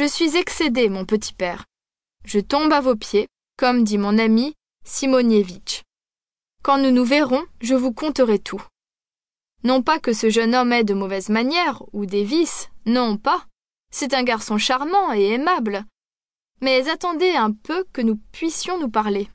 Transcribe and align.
Je 0.00 0.06
suis 0.06 0.38
excédé, 0.38 0.88
mon 0.88 1.04
petit 1.04 1.34
père. 1.34 1.66
Je 2.24 2.40
tombe 2.40 2.72
à 2.72 2.80
vos 2.80 2.96
pieds, 2.96 3.28
comme 3.58 3.84
dit 3.84 3.98
mon 3.98 4.16
ami 4.16 4.54
Simonievitch. 4.82 5.82
Quand 6.62 6.78
nous 6.78 6.90
nous 6.90 7.04
verrons, 7.04 7.44
je 7.60 7.74
vous 7.74 7.92
conterai 7.92 8.38
tout. 8.38 8.64
Non 9.62 9.82
pas 9.82 9.98
que 9.98 10.14
ce 10.14 10.30
jeune 10.30 10.54
homme 10.54 10.72
ait 10.72 10.84
de 10.84 10.94
mauvaises 10.94 11.28
manières 11.28 11.82
ou 11.92 12.06
des 12.06 12.24
vices, 12.24 12.70
non 12.86 13.18
pas. 13.18 13.44
C'est 13.92 14.14
un 14.14 14.22
garçon 14.22 14.56
charmant 14.56 15.12
et 15.12 15.32
aimable. 15.32 15.84
Mais 16.62 16.88
attendez 16.88 17.32
un 17.32 17.52
peu 17.52 17.84
que 17.92 18.00
nous 18.00 18.16
puissions 18.32 18.80
nous 18.80 18.88
parler. 18.88 19.28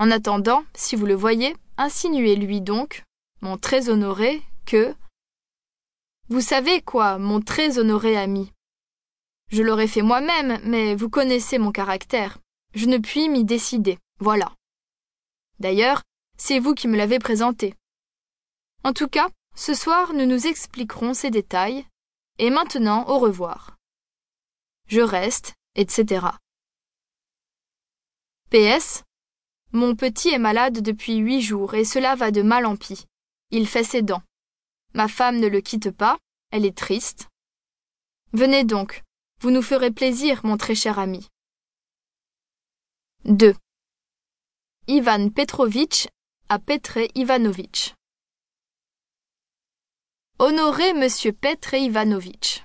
En 0.00 0.10
attendant, 0.10 0.64
si 0.74 0.96
vous 0.96 1.06
le 1.06 1.14
voyez, 1.14 1.54
insinuez-lui 1.76 2.60
donc, 2.60 3.04
mon 3.40 3.56
très 3.56 3.88
honoré, 3.88 4.42
que. 4.66 4.92
Vous 6.28 6.40
savez 6.40 6.82
quoi, 6.82 7.18
mon 7.18 7.40
très 7.40 7.78
honoré 7.78 8.16
ami? 8.16 8.50
Je 9.52 9.62
l'aurais 9.62 9.86
fait 9.86 10.00
moi-même, 10.00 10.60
mais 10.64 10.94
vous 10.94 11.10
connaissez 11.10 11.58
mon 11.58 11.72
caractère. 11.72 12.38
Je 12.74 12.86
ne 12.86 12.96
puis 12.96 13.28
m'y 13.28 13.44
décider. 13.44 13.98
Voilà. 14.18 14.56
D'ailleurs, 15.60 16.02
c'est 16.38 16.58
vous 16.58 16.74
qui 16.74 16.88
me 16.88 16.96
l'avez 16.96 17.18
présenté. 17.18 17.74
En 18.82 18.94
tout 18.94 19.08
cas, 19.08 19.28
ce 19.54 19.74
soir 19.74 20.14
nous 20.14 20.24
nous 20.24 20.46
expliquerons 20.46 21.12
ces 21.12 21.30
détails, 21.30 21.86
et 22.38 22.48
maintenant 22.48 23.06
au 23.08 23.18
revoir. 23.18 23.76
Je 24.88 25.02
reste, 25.02 25.52
etc. 25.74 26.26
PS. 28.48 29.04
Mon 29.72 29.94
petit 29.94 30.30
est 30.30 30.38
malade 30.38 30.80
depuis 30.80 31.16
huit 31.16 31.42
jours 31.42 31.74
et 31.74 31.84
cela 31.84 32.14
va 32.14 32.30
de 32.30 32.40
mal 32.42 32.64
en 32.64 32.76
pis. 32.76 33.04
Il 33.50 33.66
fait 33.66 33.84
ses 33.84 34.02
dents. 34.02 34.22
Ma 34.94 35.08
femme 35.08 35.38
ne 35.40 35.46
le 35.46 35.60
quitte 35.60 35.90
pas, 35.90 36.18
elle 36.50 36.64
est 36.64 36.76
triste. 36.76 37.28
Venez 38.32 38.64
donc, 38.64 39.02
vous 39.42 39.50
nous 39.50 39.62
ferez 39.62 39.90
plaisir, 39.90 40.40
mon 40.44 40.56
très 40.56 40.76
cher 40.76 41.00
ami. 41.00 41.26
2. 43.24 43.54
Ivan 44.86 45.30
Petrovitch 45.30 46.06
à 46.48 46.60
Petre 46.60 46.98
Ivanovitch. 47.16 47.92
Honoré 50.38 50.92
monsieur 50.92 51.32
Petre 51.32 51.74
Ivanovitch. 51.74 52.62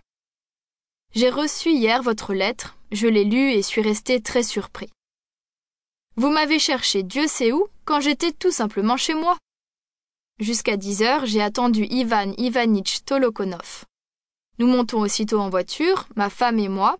J'ai 1.15 1.31
reçu 1.31 1.71
hier 1.71 2.03
votre 2.03 2.35
lettre, 2.35 2.77
je 2.91 3.07
l'ai 3.07 3.23
lue 3.23 3.53
et 3.53 3.63
suis 3.63 3.81
resté 3.81 4.21
très 4.21 4.43
surpris. 4.43 4.91
Vous 6.15 6.29
m'avez 6.29 6.59
cherché 6.59 7.01
Dieu 7.01 7.25
sait 7.25 7.51
où 7.51 7.67
quand 7.85 8.01
j'étais 8.01 8.33
tout 8.33 8.51
simplement 8.51 8.97
chez 8.97 9.15
moi. 9.15 9.35
Jusqu'à 10.39 10.77
dix 10.77 11.01
heures, 11.01 11.25
j'ai 11.25 11.41
attendu 11.41 11.85
Ivan 11.89 12.33
Ivanitch 12.37 13.03
Tolokonov. 13.03 13.85
Nous 14.59 14.67
montons 14.67 15.01
aussitôt 15.01 15.39
en 15.39 15.49
voiture, 15.49 16.07
ma 16.15 16.29
femme 16.29 16.59
et 16.59 16.67
moi. 16.67 16.97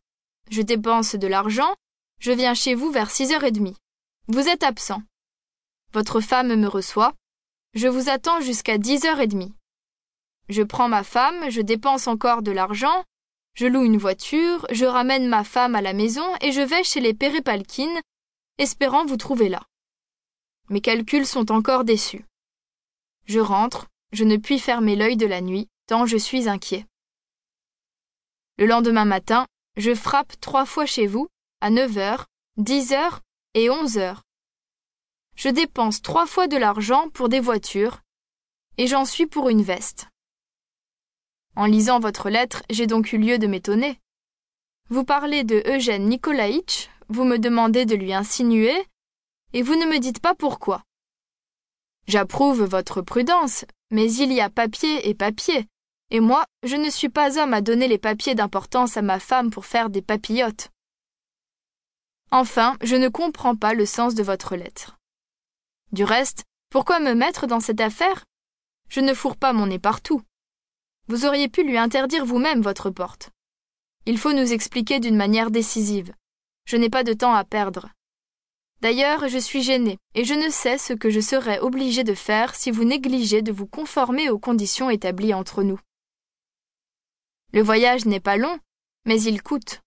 Je 0.50 0.62
dépense 0.62 1.16
de 1.16 1.28
l'argent. 1.28 1.74
Je 2.20 2.32
viens 2.32 2.54
chez 2.54 2.76
vous 2.76 2.92
vers 2.92 3.12
six 3.12 3.32
heures 3.32 3.44
et 3.44 3.52
demie. 3.52 3.76
Vous 4.28 4.48
êtes 4.48 4.64
absent. 4.64 5.02
Votre 5.94 6.22
femme 6.22 6.56
me 6.56 6.68
reçoit. 6.68 7.14
Je 7.74 7.88
vous 7.88 8.10
attends 8.10 8.42
jusqu'à 8.42 8.78
dix 8.78 9.06
heures 9.06 9.20
et 9.20 9.28
demie. 9.28 9.54
Je 10.50 10.64
prends 10.64 10.90
ma 10.90 11.04
femme, 11.04 11.50
je 11.50 11.62
dépense 11.62 12.08
encore 12.08 12.42
de 12.42 12.52
l'argent, 12.52 13.04
je 13.54 13.66
loue 13.66 13.84
une 13.84 13.98
voiture, 13.98 14.66
je 14.72 14.86
ramène 14.86 15.28
ma 15.28 15.44
femme 15.44 15.76
à 15.76 15.82
la 15.82 15.94
maison 15.94 16.26
et 16.42 16.52
je 16.52 16.62
vais 16.62 16.84
chez 16.84 17.02
les 17.02 17.14
Pérépalkines 17.14 18.00
espérant 18.58 19.06
vous 19.06 19.18
trouver 19.18 19.50
là. 19.50 19.64
Mes 20.70 20.82
calculs 20.82 21.26
sont 21.26 21.52
encore 21.52 21.84
déçus. 21.84 22.26
Je 23.26 23.40
rentre, 23.40 23.88
je 24.14 24.24
ne 24.24 24.38
puis 24.38 24.60
fermer 24.60 24.96
l'œil 24.96 25.18
de 25.18 25.26
la 25.26 25.42
nuit, 25.42 25.68
tant 25.88 26.06
je 26.06 26.18
suis 26.18 26.50
inquiet. 26.50 26.86
Le 28.60 28.66
lendemain 28.66 29.06
matin, 29.06 29.46
je 29.76 29.94
frappe 29.94 30.34
trois 30.42 30.66
fois 30.66 30.88
chez 30.88 31.06
vous, 31.06 31.28
à 31.62 31.70
9 31.70 31.98
heures, 32.00 32.26
10 32.58 32.94
heures 32.94 33.22
et 33.54 33.70
11 33.70 34.00
heures. 34.00 34.24
Je 35.36 35.50
dépense 35.50 36.02
trois 36.02 36.26
fois 36.26 36.48
de 36.48 36.58
l'argent 36.58 37.10
pour 37.10 37.30
des 37.30 37.40
voitures, 37.40 38.00
et 38.80 38.88
j'en 38.88 39.06
suis 39.06 39.28
pour 39.28 39.50
une 39.50 39.62
veste. 39.62 40.08
En 41.56 41.66
lisant 41.66 42.00
votre 42.00 42.32
lettre, 42.32 42.64
j'ai 42.72 42.88
donc 42.88 43.14
eu 43.14 43.20
lieu 43.20 43.38
de 43.38 43.46
m'étonner. 43.46 44.00
Vous 44.90 45.04
parlez 45.04 45.44
de 45.44 45.62
Eugène 45.68 46.10
Nikolaïtch, 46.10 46.90
vous 47.10 47.26
me 47.26 47.38
demandez 47.38 47.86
de 47.86 47.96
lui 47.96 48.12
insinuer, 48.12 48.88
et 49.54 49.62
vous 49.62 49.76
ne 49.76 49.86
me 49.86 50.00
dites 50.00 50.20
pas 50.20 50.34
pourquoi. 50.34 50.82
J'approuve 52.08 52.64
votre 52.64 53.04
prudence, 53.04 53.66
mais 53.92 54.12
il 54.12 54.34
y 54.34 54.42
a 54.42 54.50
papier 54.50 55.08
et 55.08 55.14
papier, 55.14 55.68
et 56.10 56.20
moi, 56.20 56.46
je 56.64 56.76
ne 56.76 56.90
suis 56.90 57.10
pas 57.10 57.38
homme 57.38 57.54
à 57.54 57.62
donner 57.62 57.88
les 57.88 57.98
papiers 57.98 58.36
d'importance 58.36 58.98
à 58.98 59.02
ma 59.02 59.20
femme 59.20 59.50
pour 59.50 59.66
faire 59.66 59.90
des 59.90 60.02
papillotes. 60.02 60.70
Enfin, 62.32 62.78
je 62.82 62.96
ne 62.96 63.10
comprends 63.10 63.56
pas 63.56 63.74
le 63.74 63.86
sens 63.86 64.16
de 64.16 64.24
votre 64.24 64.56
lettre. 64.56 64.98
Du 65.92 66.04
reste, 66.04 66.44
pourquoi 66.70 67.00
me 67.00 67.14
mettre 67.14 67.48
dans 67.48 67.60
cette 67.60 67.82
affaire? 67.82 68.26
Je 68.90 69.00
ne 69.00 69.14
fourre 69.14 69.38
pas 69.38 69.54
mon 69.54 69.68
nez 69.68 69.80
partout. 69.80 70.22
Vous 71.08 71.26
auriez 71.26 71.48
pu 71.48 71.64
lui 71.64 71.78
interdire 71.78 72.26
vous-même 72.26 72.62
votre 72.62 72.90
porte. 72.90 73.30
Il 74.06 74.18
faut 74.18 74.34
nous 74.34 74.54
expliquer 74.54 75.00
d'une 75.00 75.16
manière 75.16 75.52
décisive. 75.52 76.14
Je 76.66 76.78
n'ai 76.78 76.90
pas 76.90 77.04
de 77.04 77.14
temps 77.14 77.34
à 77.34 77.44
perdre. 77.44 77.90
D'ailleurs, 78.82 79.28
je 79.28 79.38
suis 79.38 79.64
gêné, 79.64 79.98
et 80.14 80.24
je 80.24 80.34
ne 80.34 80.50
sais 80.50 80.78
ce 80.78 80.94
que 80.94 81.10
je 81.10 81.20
serais 81.20 81.60
obligé 81.60 82.04
de 82.04 82.14
faire 82.14 82.54
si 82.56 82.72
vous 82.72 82.84
négligez 82.84 83.42
de 83.42 83.52
vous 83.52 83.66
conformer 83.66 84.30
aux 84.30 84.38
conditions 84.38 84.90
établies 84.90 85.34
entre 85.34 85.64
nous. 85.64 85.80
Le 87.58 87.64
voyage 87.64 88.06
n'est 88.06 88.20
pas 88.20 88.38
long, 88.38 88.60
mais 89.06 89.20
il 89.20 89.42
coûte. 89.42 89.82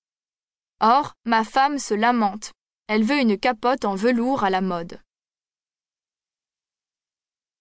Or, 0.80 1.14
ma 1.24 1.44
femme 1.44 1.78
se 1.78 1.94
lamente. 1.94 2.50
Elle 2.88 3.04
veut 3.04 3.20
une 3.20 3.38
capote 3.38 3.84
en 3.84 3.94
velours 3.94 4.42
à 4.42 4.50
la 4.50 4.60
mode. 4.60 5.00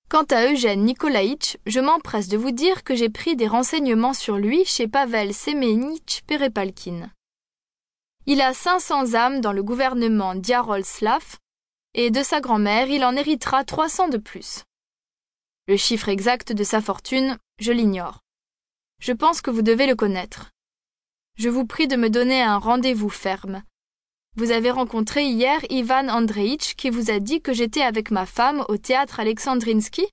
Quant 0.09 0.23
à 0.31 0.51
Eugène 0.51 0.83
Nikolaïtch, 0.83 1.57
je 1.67 1.79
m'empresse 1.79 2.27
de 2.27 2.37
vous 2.37 2.49
dire 2.49 2.83
que 2.83 2.95
j'ai 2.95 3.11
pris 3.11 3.35
des 3.35 3.45
renseignements 3.45 4.15
sur 4.15 4.37
lui 4.37 4.65
chez 4.65 4.87
Pavel 4.87 5.31
Semenitch 5.31 6.23
Perepalkin. 6.23 7.11
Il 8.25 8.41
a 8.41 8.55
500 8.55 9.13
âmes 9.13 9.41
dans 9.41 9.53
le 9.53 9.61
gouvernement 9.61 10.33
Diarolslav, 10.33 11.37
et 11.93 12.09
de 12.09 12.23
sa 12.23 12.41
grand-mère, 12.41 12.89
il 12.89 13.05
en 13.05 13.15
héritera 13.15 13.63
300 13.63 14.07
de 14.07 14.17
plus. 14.17 14.63
Le 15.67 15.77
chiffre 15.77 16.09
exact 16.09 16.51
de 16.51 16.63
sa 16.63 16.81
fortune, 16.81 17.37
je 17.59 17.71
l'ignore. 17.71 18.23
Je 18.99 19.13
pense 19.13 19.41
que 19.41 19.49
vous 19.49 19.61
devez 19.61 19.87
le 19.87 19.95
connaître. 19.95 20.51
Je 21.35 21.47
vous 21.47 21.65
prie 21.65 21.87
de 21.87 21.95
me 21.95 22.09
donner 22.09 22.41
un 22.41 22.57
rendez-vous 22.57 23.09
ferme. 23.09 23.63
Vous 24.35 24.51
avez 24.51 24.71
rencontré 24.71 25.25
hier 25.25 25.59
Ivan 25.69 26.09
Andreitch 26.09 26.75
qui 26.75 26.89
vous 26.89 27.09
a 27.09 27.19
dit 27.19 27.41
que 27.41 27.53
j'étais 27.53 27.81
avec 27.81 28.11
ma 28.11 28.25
femme 28.25 28.63
au 28.67 28.77
théâtre 28.77 29.19
Alexandrinsky 29.19 30.05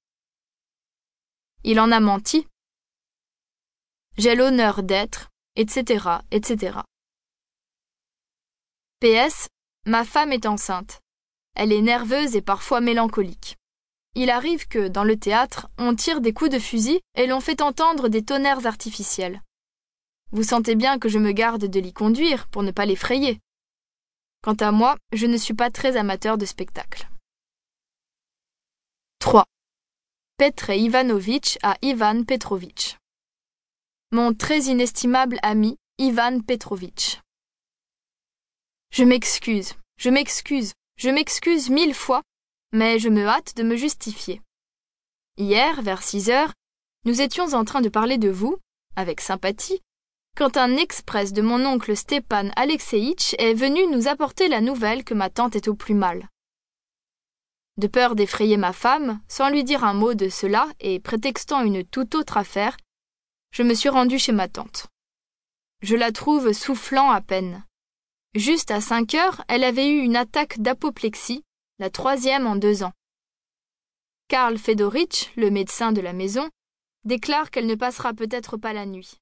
Il 1.64 1.80
en 1.80 1.90
a 1.90 2.00
menti. 2.00 2.46
J'ai 4.18 4.34
l'honneur 4.34 4.82
d'être, 4.82 5.30
etc., 5.56 6.20
etc. 6.30 6.78
PS. 9.00 9.48
Ma 9.84 10.04
femme 10.04 10.32
est 10.32 10.46
enceinte. 10.46 11.00
Elle 11.54 11.72
est 11.72 11.82
nerveuse 11.82 12.36
et 12.36 12.42
parfois 12.42 12.80
mélancolique. 12.80 13.56
Il 14.18 14.30
arrive 14.30 14.66
que, 14.66 14.88
dans 14.88 15.04
le 15.04 15.18
théâtre, 15.18 15.68
on 15.76 15.94
tire 15.94 16.22
des 16.22 16.32
coups 16.32 16.50
de 16.50 16.58
fusil 16.58 17.00
et 17.16 17.26
l'on 17.26 17.40
fait 17.40 17.60
entendre 17.60 18.08
des 18.08 18.24
tonnerres 18.24 18.66
artificiels. 18.66 19.42
Vous 20.32 20.42
sentez 20.42 20.74
bien 20.74 20.98
que 20.98 21.10
je 21.10 21.18
me 21.18 21.32
garde 21.32 21.66
de 21.66 21.80
l'y 21.80 21.92
conduire 21.92 22.48
pour 22.48 22.62
ne 22.62 22.70
pas 22.70 22.86
l'effrayer. 22.86 23.38
Quant 24.42 24.54
à 24.54 24.72
moi, 24.72 24.96
je 25.12 25.26
ne 25.26 25.36
suis 25.36 25.52
pas 25.52 25.70
très 25.70 25.98
amateur 25.98 26.38
de 26.38 26.46
spectacle. 26.46 27.06
3. 29.18 29.44
Petre 30.38 30.70
Ivanovitch 30.70 31.58
à 31.62 31.76
Ivan 31.82 32.24
Petrovitch. 32.24 32.96
Mon 34.12 34.32
très 34.32 34.60
inestimable 34.62 35.38
ami 35.42 35.76
Ivan 35.98 36.40
Petrovitch. 36.40 37.20
Je 38.92 39.04
m'excuse, 39.04 39.74
je 39.98 40.08
m'excuse, 40.08 40.72
je 40.96 41.10
m'excuse 41.10 41.68
mille 41.68 41.94
fois, 41.94 42.22
mais 42.72 42.98
je 42.98 43.08
me 43.08 43.26
hâte 43.26 43.56
de 43.56 43.62
me 43.62 43.76
justifier. 43.76 44.40
Hier, 45.38 45.82
vers 45.82 46.02
six 46.02 46.30
heures, 46.30 46.52
nous 47.04 47.20
étions 47.20 47.54
en 47.54 47.64
train 47.64 47.80
de 47.80 47.88
parler 47.88 48.18
de 48.18 48.30
vous, 48.30 48.58
avec 48.96 49.20
sympathie, 49.20 49.80
quand 50.36 50.56
un 50.56 50.76
express 50.76 51.32
de 51.32 51.40
mon 51.40 51.64
oncle 51.64 51.96
Stepan 51.96 52.50
Alexeïtch 52.56 53.34
est 53.38 53.54
venu 53.54 53.86
nous 53.86 54.08
apporter 54.08 54.48
la 54.48 54.60
nouvelle 54.60 55.04
que 55.04 55.14
ma 55.14 55.30
tante 55.30 55.56
est 55.56 55.68
au 55.68 55.74
plus 55.74 55.94
mal. 55.94 56.28
De 57.78 57.86
peur 57.86 58.14
d'effrayer 58.14 58.56
ma 58.56 58.72
femme, 58.72 59.20
sans 59.28 59.50
lui 59.50 59.64
dire 59.64 59.84
un 59.84 59.94
mot 59.94 60.14
de 60.14 60.28
cela 60.28 60.68
et 60.80 61.00
prétextant 61.00 61.62
une 61.62 61.84
toute 61.84 62.14
autre 62.14 62.36
affaire, 62.36 62.76
je 63.50 63.62
me 63.62 63.74
suis 63.74 63.88
rendu 63.88 64.18
chez 64.18 64.32
ma 64.32 64.48
tante. 64.48 64.86
Je 65.82 65.96
la 65.96 66.12
trouve 66.12 66.52
soufflant 66.52 67.10
à 67.10 67.20
peine. 67.20 67.62
Juste 68.34 68.70
à 68.70 68.80
cinq 68.80 69.14
heures, 69.14 69.42
elle 69.48 69.64
avait 69.64 69.88
eu 69.88 70.00
une 70.00 70.16
attaque 70.16 70.58
d'apoplexie, 70.58 71.44
la 71.78 71.90
troisième 71.90 72.46
en 72.46 72.56
deux 72.56 72.82
ans. 72.82 72.92
Karl 74.28 74.58
Fedoritch, 74.58 75.30
le 75.36 75.50
médecin 75.50 75.92
de 75.92 76.00
la 76.00 76.12
maison, 76.12 76.48
déclare 77.04 77.50
qu'elle 77.50 77.66
ne 77.66 77.74
passera 77.74 78.12
peut-être 78.12 78.56
pas 78.56 78.72
la 78.72 78.86
nuit. 78.86 79.20